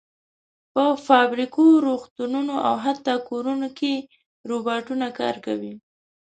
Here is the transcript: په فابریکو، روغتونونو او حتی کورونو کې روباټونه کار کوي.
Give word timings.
په 0.73 0.85
فابریکو، 1.07 1.65
روغتونونو 1.87 2.55
او 2.67 2.75
حتی 2.85 3.15
کورونو 3.29 3.67
کې 3.79 3.93
روباټونه 4.49 5.07
کار 5.19 5.35
کوي. 5.45 5.73